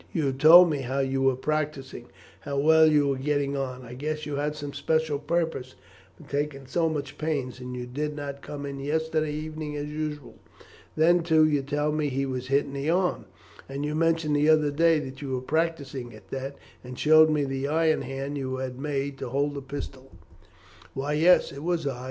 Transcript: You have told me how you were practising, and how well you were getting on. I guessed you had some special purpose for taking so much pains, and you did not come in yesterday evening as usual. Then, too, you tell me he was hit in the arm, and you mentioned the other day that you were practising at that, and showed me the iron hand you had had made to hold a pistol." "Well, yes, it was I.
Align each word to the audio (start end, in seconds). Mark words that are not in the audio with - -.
You 0.11 0.25
have 0.25 0.39
told 0.39 0.67
me 0.71 0.79
how 0.79 0.97
you 1.01 1.21
were 1.21 1.35
practising, 1.35 2.05
and 2.05 2.11
how 2.39 2.57
well 2.57 2.87
you 2.87 3.07
were 3.09 3.17
getting 3.17 3.55
on. 3.55 3.85
I 3.85 3.93
guessed 3.93 4.25
you 4.25 4.37
had 4.37 4.55
some 4.55 4.73
special 4.73 5.19
purpose 5.19 5.75
for 6.15 6.27
taking 6.27 6.65
so 6.65 6.89
much 6.89 7.19
pains, 7.19 7.59
and 7.59 7.75
you 7.75 7.85
did 7.85 8.15
not 8.15 8.41
come 8.41 8.65
in 8.65 8.79
yesterday 8.79 9.31
evening 9.31 9.75
as 9.77 9.85
usual. 9.89 10.39
Then, 10.95 11.21
too, 11.21 11.47
you 11.47 11.61
tell 11.61 11.91
me 11.91 12.09
he 12.09 12.25
was 12.25 12.47
hit 12.47 12.65
in 12.65 12.73
the 12.73 12.89
arm, 12.89 13.25
and 13.69 13.85
you 13.85 13.93
mentioned 13.93 14.35
the 14.35 14.49
other 14.49 14.71
day 14.71 14.97
that 14.97 15.21
you 15.21 15.29
were 15.35 15.41
practising 15.41 16.15
at 16.15 16.29
that, 16.31 16.55
and 16.83 16.97
showed 16.97 17.29
me 17.29 17.43
the 17.43 17.67
iron 17.67 18.01
hand 18.01 18.39
you 18.39 18.55
had 18.55 18.71
had 18.71 18.79
made 18.79 19.19
to 19.19 19.29
hold 19.29 19.55
a 19.55 19.61
pistol." 19.61 20.09
"Well, 20.95 21.13
yes, 21.13 21.51
it 21.51 21.61
was 21.61 21.85
I. 21.85 21.99